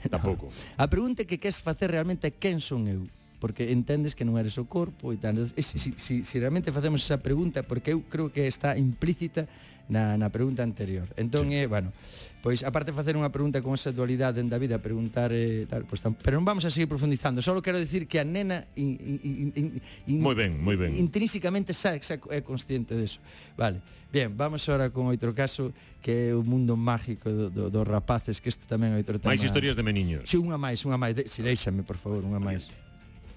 Tampouco. 0.07 0.47
No. 0.47 0.79
A 0.79 0.87
pregunta 0.87 1.27
que 1.27 1.35
queres 1.35 1.59
facer 1.59 1.91
realmente 1.91 2.25
é 2.27 2.31
quen 2.31 2.63
son 2.63 2.87
eu 2.87 3.03
porque 3.41 3.73
entendes 3.73 4.13
que 4.13 4.21
non 4.21 4.37
eres 4.37 4.61
o 4.61 4.69
corpo 4.69 5.09
e 5.09 5.17
tal. 5.17 5.41
Se, 5.41 5.57
se, 5.65 5.97
si, 5.97 6.21
si 6.21 6.35
realmente 6.37 6.69
facemos 6.69 7.01
esa 7.01 7.17
pregunta, 7.17 7.65
porque 7.65 7.97
eu 7.97 8.05
creo 8.05 8.29
que 8.29 8.45
está 8.45 8.77
implícita 8.77 9.49
na, 9.89 10.15
na 10.15 10.29
pregunta 10.29 10.61
anterior. 10.63 11.09
Entón, 11.17 11.49
sí. 11.49 11.57
eh, 11.57 11.67
bueno, 11.67 11.91
pois 12.39 12.63
aparte 12.63 12.93
de 12.93 12.97
facer 13.01 13.17
unha 13.17 13.33
pregunta 13.33 13.59
con 13.59 13.73
esa 13.73 13.89
dualidade 13.91 14.39
da 14.45 14.61
vida, 14.61 14.77
preguntar 14.79 15.33
eh, 15.33 15.65
tal, 15.65 15.83
pois 15.83 15.99
tam, 15.99 16.13
pero 16.13 16.37
non 16.37 16.45
vamos 16.45 16.63
a 16.63 16.71
seguir 16.71 16.87
profundizando. 16.87 17.41
Só 17.43 17.57
quero 17.59 17.81
dicir 17.81 18.05
que 18.05 18.21
a 18.21 18.25
nena 18.25 18.69
in, 18.77 18.95
in, 19.01 19.49
in, 19.57 19.67
in, 20.07 20.17
moi 20.21 20.37
ben, 20.37 20.55
moi 20.61 20.77
ben. 20.77 20.93
intrínsecamente 20.95 21.73
xa, 21.73 21.97
xa 21.99 22.21
é 22.29 22.39
consciente 22.45 22.93
deso. 22.93 23.19
Vale. 23.57 23.81
Bien, 24.11 24.35
vamos 24.35 24.67
agora 24.67 24.91
con 24.91 25.07
outro 25.07 25.31
caso 25.31 25.71
que 26.03 26.31
é 26.31 26.35
o 26.35 26.43
mundo 26.43 26.75
mágico 26.75 27.31
do, 27.31 27.47
do, 27.47 27.63
dos 27.71 27.87
rapaces, 27.87 28.43
que 28.43 28.51
isto 28.51 28.67
tamén 28.67 28.95
é 28.95 28.99
outro 28.99 29.19
tema. 29.19 29.31
Mais 29.31 29.43
historias 29.43 29.75
de 29.75 29.83
meniños. 29.83 30.27
Si, 30.27 30.35
sí, 30.35 30.37
unha 30.39 30.59
máis, 30.59 30.83
unha 30.83 30.99
máis, 30.99 31.15
de, 31.15 31.27
si 31.31 31.39
déixame, 31.43 31.83
por 31.83 31.95
favor, 31.95 32.23
unha 32.23 32.39
máis 32.39 32.71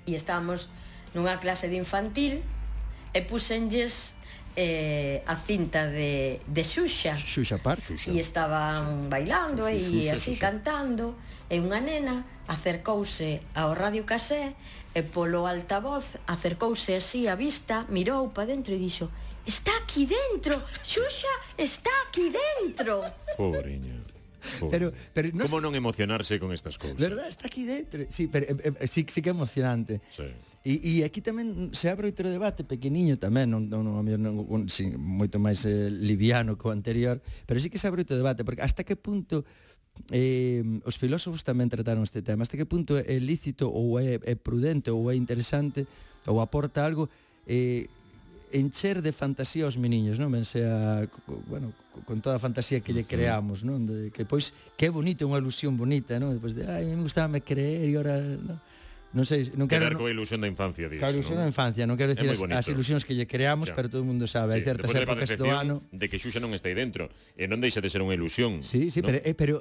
e 0.07 0.15
estábamos 0.15 0.69
nunha 1.15 1.39
clase 1.41 1.69
de 1.69 1.77
infantil 1.81 2.43
e 3.15 3.21
puxenlles 3.23 4.15
eh, 4.57 5.23
a 5.27 5.35
cinta 5.35 5.87
de, 5.91 6.39
de 6.47 6.63
Xuxa. 6.63 7.17
Xuxa 7.19 7.59
Par 7.59 7.83
Xuxa. 7.83 8.11
e 8.11 8.19
estaban 8.23 9.11
bailando 9.11 9.67
sí, 9.67 9.81
sí, 9.83 9.99
e 9.99 10.03
e 10.07 10.11
así 10.15 10.33
Xuxa. 10.39 10.43
cantando 10.47 11.19
e 11.51 11.59
unha 11.59 11.83
nena 11.83 12.23
acercouse 12.47 13.41
ao 13.57 13.73
radio 13.75 14.05
casé 14.05 14.53
e 14.95 15.01
polo 15.03 15.49
altavoz 15.49 16.21
acercouse 16.31 16.95
así 16.95 17.27
a 17.27 17.35
vista 17.35 17.83
mirou 17.91 18.31
pa 18.31 18.45
dentro 18.47 18.75
e 18.75 18.79
dixo 18.79 19.11
está 19.43 19.73
aquí 19.83 20.07
dentro 20.07 20.61
Xuxa 20.87 21.35
está 21.59 21.91
aquí 22.07 22.31
dentro 22.31 23.03
pobreña 23.41 24.04
pero, 24.71 24.93
pero 25.13 25.27
non 25.33 25.47
Como 25.49 25.61
non 25.61 25.75
emocionarse 25.75 26.41
con 26.41 26.53
estas 26.53 26.77
cousas? 26.79 27.01
Verdad, 27.01 27.29
está 27.29 27.47
aquí 27.49 27.65
dentro. 27.65 28.05
Sí, 28.09 28.29
pero 28.29 28.47
eh, 28.51 28.73
eh, 28.81 28.89
sí, 28.89 29.07
sí 29.09 29.21
que 29.23 29.31
é 29.31 29.35
emocionante. 29.35 30.01
Sí. 30.11 30.29
E, 30.65 30.81
e 30.81 30.93
aquí 31.05 31.21
tamén 31.21 31.77
se 31.77 31.93
abre 31.93 32.09
outro 32.09 32.33
debate 32.33 32.65
pequeniño 32.65 33.21
tamén, 33.21 33.53
non, 33.53 33.69
non, 33.69 33.85
non, 33.85 34.01
non 34.09 34.61
sí, 34.73 34.89
moito 34.97 35.37
máis 35.37 35.69
eh, 35.69 35.93
liviano 35.93 36.57
que 36.57 36.65
o 36.65 36.73
anterior, 36.73 37.21
pero 37.45 37.61
sí 37.61 37.69
que 37.69 37.77
se 37.77 37.85
abre 37.85 38.01
outro 38.01 38.17
debate, 38.17 38.49
porque 38.49 38.65
hasta 38.65 38.81
que 38.81 38.97
punto 38.97 39.45
eh, 40.09 40.65
os 40.89 40.97
filósofos 40.97 41.45
tamén 41.45 41.69
trataron 41.69 42.01
este 42.01 42.25
tema, 42.25 42.49
hasta 42.49 42.57
que 42.57 42.65
punto 42.65 42.97
é 42.97 43.17
lícito 43.21 43.69
ou 43.69 44.01
é, 44.01 44.17
é 44.25 44.35
prudente 44.41 44.89
ou 44.89 45.13
é 45.13 45.15
interesante 45.15 45.85
ou 46.25 46.41
aporta 46.41 46.81
algo 46.81 47.13
eh, 47.45 47.85
encher 48.55 49.03
de 49.03 49.11
fantasía 49.11 49.67
aos 49.67 49.75
meniños, 49.75 50.23
non? 50.23 50.31
Ben 50.31 50.47
sea, 50.47 51.03
bueno, 51.51 51.75
con 52.07 52.23
toda 52.23 52.39
a 52.39 52.41
fantasía 52.41 52.79
que 52.79 52.95
lle 52.95 53.03
creamos, 53.03 53.67
non? 53.67 53.83
De, 53.83 54.15
que 54.15 54.23
pois 54.23 54.55
que 54.79 54.87
é 54.87 54.91
bonito, 54.95 55.27
unha 55.27 55.43
ilusión 55.43 55.75
bonita, 55.75 56.17
non? 56.23 56.31
Depois 56.31 56.55
de, 56.55 56.63
ai, 56.71 56.87
me 56.87 57.03
gustaba 57.03 57.27
me 57.27 57.43
creer 57.43 57.91
e 57.91 57.91
ora, 57.99 58.17
non? 58.23 58.57
Non 59.15 59.23
sei, 59.23 59.47
non 59.55 59.71
quero 59.71 59.87
Quedar 59.87 59.95
coa 59.95 60.11
ilusión 60.11 60.43
da 60.43 60.51
infancia, 60.51 60.91
dis. 60.91 60.99
Coa 60.99 61.15
ilusión 61.15 61.39
non? 61.39 61.47
da 61.47 61.51
infancia, 61.51 61.83
non 61.87 61.95
quero 61.95 62.15
dicir 62.15 62.31
as, 62.31 62.43
as 62.43 62.67
ilusións 62.67 63.07
que 63.07 63.15
lle 63.15 63.31
creamos, 63.31 63.71
ya. 63.71 63.75
pero 63.79 63.87
todo 63.87 64.03
o 64.03 64.07
mundo 64.07 64.27
sabe, 64.27 64.55
sí. 64.55 64.63
hai 64.63 64.63
certas 64.67 64.91
épocas 64.91 65.31
do 65.39 65.51
ano 65.51 65.87
de 65.95 66.07
que 66.11 66.19
Xuxa 66.19 66.43
non 66.43 66.51
está 66.51 66.67
aí 66.71 66.75
dentro, 66.75 67.11
e 67.39 67.47
non 67.47 67.63
deixa 67.63 67.79
de 67.79 67.91
ser 67.91 68.03
unha 68.03 68.15
ilusión. 68.15 68.63
Sí, 68.67 68.91
sí, 68.91 69.03
¿no? 69.03 69.11
pero 69.11 69.19
eh, 69.23 69.35
pero 69.39 69.55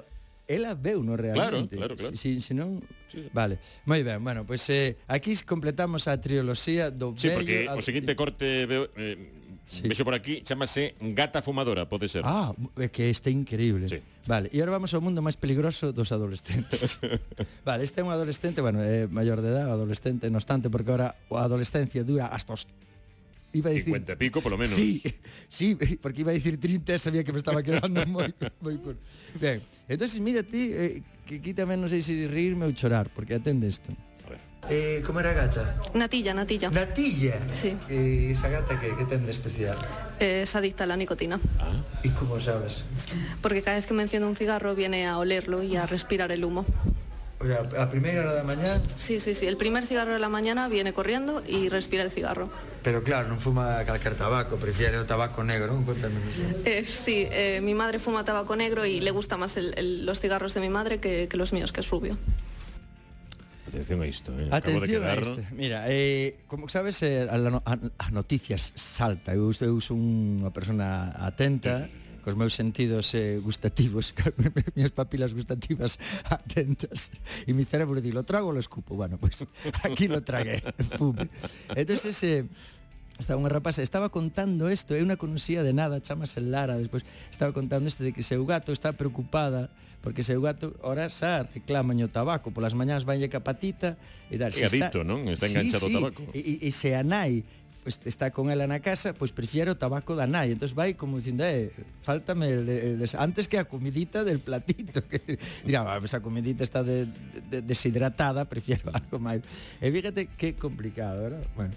ela 0.48 0.76
veu 0.76 1.04
no 1.04 1.16
realmente. 1.16 1.76
Claro, 1.78 1.96
claro, 1.96 2.14
claro. 2.14 2.16
Si, 2.18 2.42
si, 2.42 2.54
non... 2.54 2.84
Sí. 3.08 3.30
Vale, 3.32 3.62
moi 3.86 4.02
ben, 4.04 4.20
bueno, 4.20 4.44
pois 4.44 4.66
pues, 4.66 4.74
eh, 4.74 4.98
aquí 5.08 5.38
completamos 5.46 6.10
a 6.10 6.18
trioloxía 6.20 6.90
do 6.92 7.14
sí, 7.16 7.30
bello... 7.30 7.32
Sí, 7.32 7.38
porque 7.38 7.58
a... 7.70 7.78
o 7.78 7.82
seguinte 7.82 8.16
corte 8.18 8.66
veo, 8.66 8.90
eh, 8.98 9.16
sí. 9.66 9.88
vexo 9.88 10.04
por 10.04 10.14
aquí, 10.14 10.42
chamase 10.44 10.96
Gata 11.00 11.42
Fumadora, 11.42 11.88
pode 11.88 12.10
ser. 12.10 12.24
Ah, 12.26 12.52
é 12.76 12.90
que 12.90 13.08
este 13.10 13.30
é 13.30 13.34
increíble. 13.34 13.88
Sí. 13.88 14.02
Vale, 14.28 14.50
e 14.52 14.60
agora 14.60 14.80
vamos 14.80 14.92
ao 14.92 15.04
mundo 15.04 15.24
máis 15.24 15.40
peligroso 15.40 15.92
dos 15.96 16.12
adolescentes. 16.12 17.00
vale, 17.68 17.84
este 17.84 18.02
é 18.02 18.04
un 18.04 18.12
adolescente, 18.12 18.60
bueno, 18.60 18.84
é 18.84 19.06
eh, 19.06 19.08
maior 19.08 19.40
de 19.40 19.52
edad, 19.52 19.72
adolescente, 19.72 20.28
no 20.28 20.40
obstante, 20.40 20.68
porque 20.68 20.92
agora 20.92 21.16
a 21.32 21.44
adolescencia 21.44 22.04
dura 22.04 22.32
hasta 22.32 22.56
os 22.56 22.68
iba 23.54 23.70
a 23.70 23.74
dicir 23.74 23.94
50 23.94 24.14
e 24.14 24.18
pico, 24.18 24.42
polo 24.42 24.58
menos. 24.58 24.76
Sí, 24.76 25.02
sí, 25.50 25.78
porque 26.02 26.22
iba 26.22 26.32
a 26.32 26.38
dicir 26.38 26.60
30 26.60 26.94
e 26.94 27.00
sabía 27.00 27.24
que 27.24 27.32
me 27.32 27.40
estaba 27.40 27.62
quedando 27.62 28.04
moi 28.10 28.34
moi 28.60 28.76
cur. 28.82 28.98
Ben, 29.40 29.62
entonces 29.88 30.20
mira 30.20 30.42
ti 30.42 30.74
eh, 30.74 31.06
que 31.24 31.40
aquí 31.40 31.54
tamén 31.54 31.80
non 31.80 31.88
sei 31.88 32.02
se 32.02 32.28
rirme 32.28 32.66
ou 32.66 32.74
chorar, 32.74 33.08
porque 33.14 33.38
atende 33.38 33.70
ver. 33.70 34.44
Eh, 34.70 35.04
como 35.06 35.20
era 35.20 35.34
gata? 35.34 35.76
Natilla, 35.94 36.34
natilla. 36.34 36.70
Natilla. 36.70 37.36
Sí. 37.52 37.76
Eh, 37.90 38.32
esa 38.32 38.48
gata 38.48 38.80
que, 38.80 38.96
que 38.96 39.06
ten 39.06 39.26
de 39.26 39.32
especial. 39.32 39.76
Es 40.20 40.56
adicta 40.56 40.86
a 40.86 40.88
la 40.88 40.96
nicotina. 40.96 41.40
E 42.04 42.10
como 42.16 42.40
sabes? 42.40 42.88
Porque 43.44 43.62
cada 43.62 43.76
vez 43.76 43.86
que 43.86 43.94
me 43.94 44.04
enciendo 44.04 44.28
un 44.28 44.36
cigarro 44.40 44.76
viene 44.76 45.06
a 45.08 45.20
olerlo 45.20 45.64
y 45.64 45.76
a 45.76 45.86
respirar 45.86 46.32
el 46.32 46.46
humo. 46.48 46.66
O 47.40 47.46
sea, 47.46 47.68
a 47.76 47.92
primeira 47.92 48.24
hora 48.24 48.32
da 48.32 48.48
mañá 48.48 48.80
Sí, 48.96 49.20
sí, 49.20 49.36
sí. 49.36 49.52
El 49.52 49.60
primer 49.60 49.84
cigarro 49.84 50.16
de 50.16 50.20
la 50.24 50.32
mañana 50.32 50.72
viene 50.72 50.96
corriendo 50.96 51.44
y 51.44 51.68
respira 51.68 52.04
el 52.04 52.12
cigarro. 52.12 52.48
Pero 52.84 53.00
claro, 53.02 53.32
non 53.32 53.40
fuma 53.40 53.80
calquer 53.88 54.20
tabaco, 54.20 54.60
prefiere 54.60 55.00
o 55.00 55.08
tabaco 55.08 55.40
negro, 55.40 55.72
non? 55.72 55.88
Cuéntame 55.88 56.20
iso. 56.28 56.44
Eh, 56.68 56.84
sí, 56.84 57.24
eh, 57.32 57.64
mi 57.64 57.72
madre 57.72 57.96
fuma 57.96 58.28
tabaco 58.28 58.60
negro 58.60 58.84
y 58.84 59.00
le 59.00 59.16
gusta 59.16 59.40
más 59.40 59.56
el, 59.56 59.72
el, 59.80 60.04
los 60.04 60.20
cigarros 60.20 60.52
de 60.52 60.60
mi 60.60 60.68
madre 60.68 61.00
que, 61.00 61.32
que 61.32 61.38
los 61.40 61.56
míos, 61.56 61.72
que 61.72 61.80
es 61.80 61.88
rubio. 61.88 62.20
Atención 63.72 64.04
a 64.04 64.06
isto, 64.06 64.30
eh. 64.36 64.52
Acabo 64.52 64.84
Atención 64.84 65.02
de 65.02 65.10
quedar, 65.10 65.18
a 65.18 65.22
isto. 65.22 65.42
Mira, 65.56 65.80
eh, 65.88 66.44
como 66.52 66.68
sabes, 66.68 67.02
eh, 67.02 67.24
a, 67.24 67.40
a, 67.40 67.74
a 67.80 68.08
noticias 68.12 68.76
salta. 68.76 69.32
Eu, 69.32 69.56
eu 69.56 69.80
sou 69.80 69.96
unha 69.96 70.52
persona 70.52 71.16
atenta. 71.16 71.88
Sí 71.88 72.03
cos 72.24 72.40
meus 72.40 72.56
sentidos 72.56 73.12
eh, 73.14 73.38
gustativos, 73.44 74.16
minhas 74.80 74.96
papilas 74.96 75.36
gustativas 75.36 76.00
atentas, 76.32 77.12
e 77.44 77.52
mi 77.52 77.68
cerebro 77.68 78.00
di, 78.00 78.16
lo 78.16 78.24
trago 78.24 78.50
ou 78.50 78.56
lo 78.56 78.64
escupo? 78.64 78.96
Bueno, 78.96 79.20
pues, 79.20 79.44
aquí 79.86 80.08
lo 80.08 80.24
tragué, 80.24 80.64
fume. 80.98 81.28
Entón, 81.76 82.00
ese... 82.00 82.48
Eh, 82.48 82.82
Estaba 83.14 83.38
unha 83.38 83.54
rapaza, 83.54 83.86
estaba 83.86 84.10
contando 84.10 84.74
isto, 84.74 84.98
é 84.98 85.02
unha 85.06 85.22
conocía 85.22 85.62
de 85.62 85.70
nada, 85.70 86.02
chamase 86.02 86.42
Lara, 86.42 86.82
despois 86.82 87.06
estaba 87.30 87.54
contando 87.54 87.86
isto 87.86 88.02
de 88.02 88.10
que 88.10 88.26
seu 88.26 88.42
gato 88.42 88.74
está 88.74 88.90
preocupada 88.90 89.70
porque 90.04 90.26
seu 90.26 90.42
gato 90.44 90.76
ora 90.84 91.08
xa 91.08 91.48
reclama 91.48 91.96
o 91.96 92.10
tabaco, 92.12 92.52
polas 92.52 92.76
mañás 92.76 93.08
vanlle 93.08 93.32
capatita 93.32 93.96
e 94.28 94.36
dar. 94.36 94.52
É 94.52 94.68
adicto, 94.68 95.08
non? 95.08 95.30
Está 95.32 95.48
enganchado 95.48 95.88
sí, 95.88 95.94
sí. 95.94 95.96
ao 95.96 96.12
tabaco. 96.12 96.22
E, 96.36 96.42
e, 96.42 96.54
e 96.68 96.70
se 96.76 96.92
a 96.98 97.06
nai 97.06 97.46
pues, 97.84 98.00
está 98.06 98.32
con 98.32 98.50
ela 98.50 98.66
na 98.66 98.80
casa, 98.80 99.12
pois 99.14 99.36
prefiere 99.36 99.70
o 99.70 99.78
tabaco 99.78 100.16
da 100.16 100.24
nai. 100.24 100.56
Entón 100.56 100.72
vai 100.72 100.96
como 100.96 101.20
dicindo, 101.20 101.44
eh, 101.44 101.76
faltame 102.02 102.48
el, 102.50 102.64
el, 102.66 103.02
el, 103.04 103.10
antes 103.20 103.52
que 103.52 103.60
a 103.60 103.68
comidita 103.68 104.24
del 104.24 104.40
platito. 104.40 105.04
Que, 105.14 105.38
dirá, 105.66 105.84
ah, 105.84 106.20
comidita 106.24 106.64
está 106.64 106.82
de, 106.82 107.06
de, 107.52 107.62
deshidratada, 107.62 108.48
prefiero 108.48 108.90
algo 108.96 109.20
máis. 109.20 109.44
E 109.84 109.88
eh, 109.88 109.92
fíjate 109.92 110.32
que 110.32 110.56
complicado, 110.56 111.22
¿verdad? 111.22 111.44
Bueno. 111.56 111.76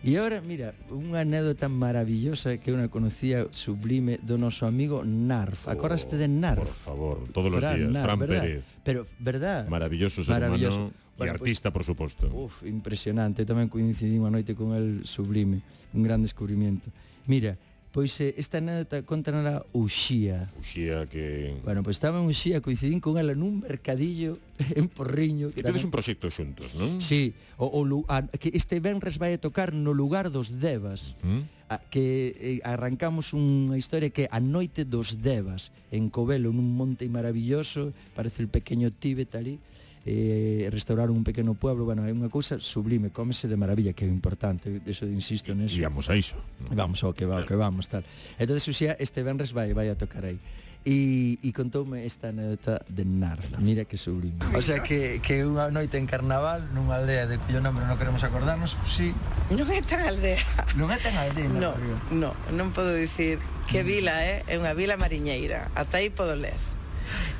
E 0.00 0.16
agora, 0.16 0.40
mira, 0.40 0.72
unha 0.88 1.24
anécdota 1.24 1.68
maravillosa 1.68 2.56
que 2.56 2.72
unha 2.72 2.88
conocía 2.88 3.48
sublime 3.52 4.16
do 4.24 4.40
noso 4.40 4.64
amigo 4.64 5.04
Narf. 5.04 5.68
Oh, 5.68 5.76
Acordaste 5.76 6.16
de 6.16 6.24
Narf? 6.24 6.60
Por 6.60 6.72
favor, 6.72 7.16
todos 7.32 7.52
Fran, 7.52 7.72
os 7.72 7.76
días, 7.76 7.90
Narf, 7.92 8.06
Fran 8.08 8.18
¿verdad? 8.20 8.44
Pérez. 8.44 8.64
Pero, 8.80 9.00
verdad? 9.20 9.68
Maravilloso 9.68 10.24
ser 10.24 10.40
maravilloso. 10.40 10.88
humano 10.88 11.09
Bueno, 11.20 11.36
e 11.36 11.36
artista, 11.36 11.68
por 11.68 11.84
suposto. 11.84 12.32
Uf, 12.32 12.64
impresionante. 12.64 13.44
Tamén 13.44 13.68
coincidí 13.68 14.16
unha 14.16 14.32
noite 14.32 14.56
con 14.56 14.72
el 14.72 15.04
sublime. 15.04 15.60
Un 15.92 16.00
gran 16.00 16.24
descubrimento. 16.24 16.88
Mira, 17.28 17.60
Pois 17.90 18.14
eh, 18.22 18.38
esta 18.38 18.62
anécdota 18.62 19.02
contanala 19.02 19.66
Uxía. 19.74 20.46
Uxía 20.62 21.10
que... 21.10 21.58
Bueno, 21.66 21.82
pois 21.82 21.98
estaba 21.98 22.22
en 22.22 22.30
Uxía, 22.30 22.62
coincidín 22.62 23.02
con 23.02 23.18
ela 23.18 23.34
nun 23.34 23.66
mercadillo 23.66 24.38
en 24.78 24.86
Porriño. 24.86 25.50
Que 25.50 25.58
e 25.58 25.66
tedes 25.66 25.82
un 25.82 25.90
proxecto 25.90 26.30
xuntos, 26.30 26.78
non? 26.78 27.02
Sí, 27.02 27.34
o, 27.58 27.66
o, 27.66 27.82
a, 28.06 28.30
que 28.30 28.54
este 28.54 28.78
Benres 28.78 29.18
vai 29.18 29.34
a 29.34 29.42
tocar 29.42 29.74
no 29.74 29.90
lugar 29.90 30.30
dos 30.30 30.62
Devas. 30.62 31.18
Mm? 31.26 31.42
A, 31.66 31.82
que 31.90 32.30
eh, 32.38 32.62
arrancamos 32.62 33.34
unha 33.34 33.74
historia 33.74 34.14
que 34.14 34.26
é 34.26 34.28
a 34.30 34.38
noite 34.38 34.86
dos 34.86 35.18
Devas, 35.18 35.74
en 35.90 36.14
Covelo, 36.14 36.54
nun 36.54 36.70
monte 36.70 37.10
maravilloso, 37.10 37.90
parece 38.14 38.38
el 38.38 38.46
pequeño 38.46 38.94
Tíbet 38.94 39.34
ali 39.34 39.58
eh, 40.06 40.68
restauraron 40.70 41.16
un 41.16 41.24
pequeno 41.24 41.54
pueblo, 41.54 41.84
bueno, 41.84 42.08
é 42.08 42.12
unha 42.12 42.32
cousa 42.32 42.56
sublime, 42.56 43.12
cómese 43.12 43.48
de 43.48 43.56
maravilla, 43.56 43.92
que 43.92 44.08
é 44.08 44.10
importante, 44.10 44.80
de 44.80 44.90
eso 44.90 45.04
insisto 45.04 45.52
neso. 45.52 45.76
Íamos 45.76 46.08
a 46.08 46.16
iso. 46.16 46.40
Vamos 46.72 47.04
ao 47.04 47.12
que 47.12 47.28
va, 47.28 47.44
ao 47.44 47.46
que 47.46 47.56
vamos, 47.56 47.92
tal. 47.92 48.04
Entonces, 48.40 48.64
Uxía, 48.64 48.96
este 48.96 49.20
Benres 49.20 49.52
vai, 49.52 49.76
vai 49.76 49.92
a 49.92 49.96
tocar 49.96 50.24
aí. 50.24 50.40
E, 50.80 51.36
e 51.44 51.52
contoume 51.52 52.08
esta 52.08 52.32
anécdota 52.32 52.80
de 52.88 53.04
Narf 53.04 53.44
Mira 53.60 53.84
que 53.84 54.00
sublime 54.00 54.40
O 54.56 54.64
sea 54.64 54.80
que, 54.80 55.20
que 55.20 55.44
unha 55.44 55.68
noite 55.68 56.00
en 56.00 56.08
carnaval 56.08 56.72
Nunha 56.72 56.96
aldea 56.96 57.28
de 57.28 57.36
cuyo 57.36 57.60
nombre 57.60 57.84
non 57.84 58.00
queremos 58.00 58.24
acordarnos 58.24 58.80
Si 58.88 59.12
sí. 59.12 59.52
Non 59.52 59.68
é 59.68 59.84
tan 59.84 60.00
aldea 60.08 60.40
Non 60.80 60.88
é 60.88 60.96
tan 60.96 61.12
aldea 61.20 61.52
No, 61.52 61.76
no, 62.08 62.32
non 62.56 62.72
podo 62.72 62.96
dicir 62.96 63.36
que 63.68 63.84
vila 63.84 64.24
é 64.24 64.40
eh? 64.48 64.48
É 64.48 64.54
unha 64.56 64.72
vila 64.72 64.96
mariñeira 64.96 65.68
Ata 65.76 66.00
aí 66.00 66.08
podo 66.08 66.32
ler 66.32 66.56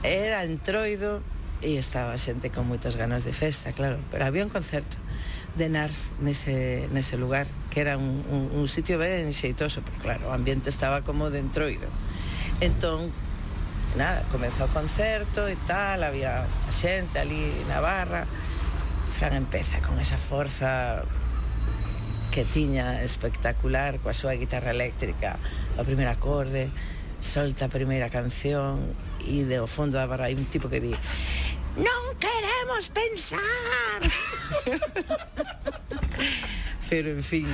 Era 0.04 0.44
entroido 0.44 1.24
e 1.60 1.76
estaba 1.76 2.16
xente 2.16 2.48
con 2.48 2.66
moitas 2.66 2.96
ganas 2.96 3.24
de 3.24 3.32
festa, 3.32 3.72
claro, 3.72 4.00
pero 4.10 4.24
había 4.24 4.44
un 4.44 4.52
concerto 4.52 4.96
de 5.56 5.68
Narf 5.68 6.14
nese, 6.20 6.88
nese 6.92 7.18
lugar, 7.18 7.46
que 7.68 7.80
era 7.80 7.98
un, 7.98 8.24
un, 8.30 8.50
un 8.54 8.66
sitio 8.68 8.96
ben 8.96 9.32
xeitoso, 9.36 9.82
pero 9.84 9.98
claro, 10.00 10.22
o 10.28 10.32
ambiente 10.32 10.70
estaba 10.70 11.02
como 11.02 11.28
de 11.28 11.40
entroido. 11.40 11.88
Entón, 12.60 13.12
nada, 13.96 14.24
comezou 14.30 14.68
o 14.68 14.72
concerto 14.72 15.48
e 15.48 15.56
tal, 15.66 16.04
había 16.06 16.46
xente 16.70 17.18
ali 17.18 17.50
na 17.68 17.82
barra, 17.82 18.24
Fran 19.10 19.34
empeza 19.34 19.80
con 19.82 19.98
esa 19.98 20.16
forza 20.16 21.02
que 22.30 22.44
tiña 22.46 23.02
espectacular 23.02 23.98
coa 23.98 24.14
súa 24.14 24.38
guitarra 24.38 24.70
eléctrica 24.70 25.34
o 25.74 25.82
primeiro 25.82 26.14
acorde 26.14 26.70
solta 27.18 27.66
a 27.66 27.70
primeira 27.74 28.06
canción 28.06 28.94
e 29.26 29.42
de 29.42 29.58
o 29.58 29.66
fondo 29.66 29.98
da 29.98 30.06
barra 30.06 30.30
hai 30.30 30.38
un 30.38 30.46
tipo 30.46 30.70
que 30.70 30.78
di 30.78 30.94
Non 31.78 32.02
queremos 32.18 32.90
pensar. 32.90 34.00
Pero, 36.90 37.14
en 37.14 37.22
fin, 37.22 37.46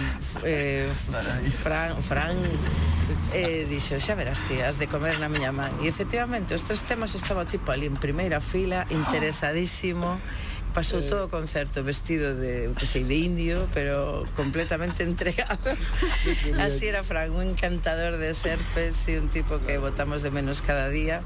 eh, 0.45 0.89
Fran, 1.63 2.01
Fran 2.01 2.37
eh, 3.37 3.69
dixo, 3.69 4.01
xa 4.01 4.17
verás 4.17 4.41
ti, 4.49 4.65
has 4.65 4.81
de 4.81 4.89
comer 4.89 5.21
na 5.21 5.29
miña 5.29 5.53
man. 5.53 5.77
E 5.85 5.93
efectivamente, 5.93 6.57
os 6.57 6.65
tres 6.65 6.81
temas 6.89 7.13
estaba 7.13 7.45
tipo 7.45 7.69
ali 7.69 7.85
en 7.85 8.01
primeira 8.01 8.41
fila, 8.41 8.89
interesadísimo. 8.89 10.17
Oh 10.17 10.47
pasou 10.76 11.00
todo 11.09 11.25
o 11.25 11.30
concerto 11.33 11.80
vestido 11.80 12.37
de, 12.37 12.68
que 12.76 12.85
sei, 12.85 13.02
de 13.02 13.16
indio, 13.16 13.64
pero 13.73 14.28
completamente 14.37 15.02
entregado. 15.09 15.73
Así 16.61 16.87
era 16.87 17.02
Fran, 17.02 17.33
un 17.33 17.56
encantador 17.56 18.21
de 18.21 18.37
serpes 18.37 19.09
e 19.09 19.16
un 19.16 19.33
tipo 19.33 19.59
que 19.64 19.80
votamos 19.80 20.21
de 20.21 20.30
menos 20.30 20.61
cada 20.61 20.92
día. 20.92 21.25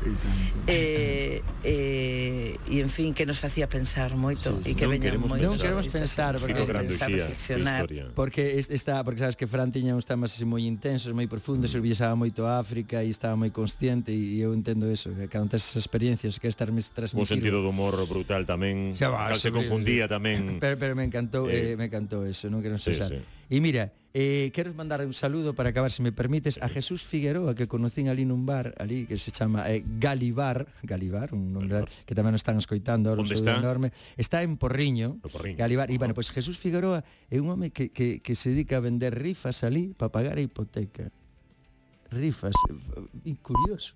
E, 0.71 1.43
eh, 1.67 2.57
eh, 2.57 2.71
e 2.71 2.79
en 2.79 2.89
fin, 2.89 3.13
que 3.13 3.27
nos 3.27 3.43
facía 3.43 3.69
pensar 3.69 4.15
moito 4.15 4.55
e 4.63 4.71
sí, 4.71 4.71
sí, 4.71 4.79
que 4.79 4.87
veñan 4.89 5.19
moito. 5.21 5.45
Non 5.45 5.59
queremos 5.59 5.91
pensar, 5.91 6.39
porque 6.39 6.65
pensar, 6.65 7.11
reflexionar. 7.11 7.85
Porque 8.15 8.57
está, 8.57 9.03
porque 9.03 9.21
sabes 9.21 9.35
que 9.35 9.51
Fran 9.51 9.75
tiña 9.75 9.99
uns 9.99 10.09
temas 10.09 10.33
así 10.33 10.47
moi 10.47 10.65
intensos, 10.65 11.13
moi 11.13 11.27
profundos, 11.27 11.75
mm. 11.75 11.77
el 11.77 11.83
viaxaba 11.83 12.15
moito 12.15 12.47
a 12.47 12.63
África 12.63 13.03
e 13.03 13.11
estaba 13.11 13.35
moi 13.35 13.51
consciente 13.53 14.15
e 14.15 14.39
eu 14.41 14.55
entendo 14.55 14.87
eso, 14.87 15.11
que 15.13 15.27
cando 15.27 15.59
tes 15.59 15.75
experiencias 15.75 16.39
que 16.39 16.47
estás 16.47 16.71
transmitir. 16.71 17.21
Un 17.21 17.27
sentido 17.27 17.63
do 17.63 17.71
humor 17.71 17.99
brutal 18.07 18.47
tamén. 18.47 18.95
Xa 18.95 19.11
va, 19.11 19.33
se 19.41 19.51
confundía 19.51 20.05
tamén. 20.07 20.57
Pero, 20.63 20.77
pero 20.77 20.93
me 20.93 21.09
encantou, 21.09 21.49
eh, 21.49 21.73
eh, 21.73 21.77
me 21.81 21.89
encantou 21.89 22.29
eso, 22.29 22.53
non 22.53 22.61
quero 22.61 22.77
sí, 22.77 22.93
cesar. 22.93 23.11
Sí. 23.17 23.21
E 23.51 23.57
mira, 23.59 23.91
eh, 24.13 24.53
quero 24.53 24.75
mandar 24.75 25.01
un 25.01 25.17
saludo 25.17 25.55
para 25.57 25.71
acabar, 25.71 25.91
se 25.91 26.05
me 26.05 26.13
permites, 26.13 26.61
a 26.63 26.69
Jesús 26.69 27.03
Figueroa, 27.03 27.57
que 27.57 27.65
conocín 27.67 28.13
ali 28.13 28.29
nun 28.29 28.45
bar, 28.45 28.77
ali 28.77 29.09
que 29.09 29.17
se 29.17 29.33
chama 29.33 29.67
eh, 29.73 29.83
Galibar, 29.99 30.69
Galibar, 30.85 31.33
un 31.33 31.51
nombre 31.51 31.89
que 32.05 32.13
tamén 32.13 32.37
nos 32.37 32.45
están 32.45 32.61
escoitando, 32.61 33.11
ahora, 33.11 33.25
un 33.25 33.29
saludo 33.31 33.51
está? 33.51 33.59
enorme. 33.59 33.89
Está 34.21 34.45
en 34.45 34.61
Porriño, 34.61 35.19
o 35.25 35.29
Porriño. 35.33 35.57
Galibar, 35.57 35.89
e 35.89 35.97
bueno, 35.97 36.13
pois 36.13 36.29
pues, 36.29 36.45
Jesús 36.45 36.61
Figueroa 36.61 37.03
é 37.33 37.41
un 37.41 37.49
home 37.49 37.73
que, 37.73 37.91
que, 37.91 38.21
que 38.21 38.35
se 38.37 38.53
dedica 38.53 38.79
a 38.79 38.85
vender 38.85 39.17
rifas 39.17 39.65
ali 39.65 39.97
para 39.97 40.13
pagar 40.13 40.37
a 40.37 40.43
hipoteca 40.45 41.09
rifas, 42.11 42.55
eh, 43.25 43.35
curioso. 43.43 43.95